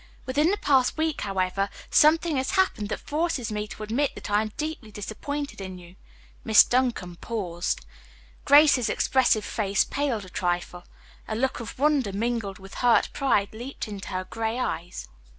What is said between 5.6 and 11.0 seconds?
in you." Miss Duncan paused. Grace's expressive face paled a trifle.